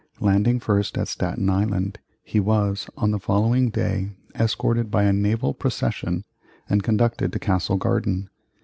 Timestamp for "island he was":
1.47-2.87